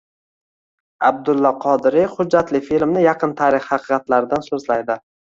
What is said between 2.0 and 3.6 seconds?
hujjatli filmi yaqin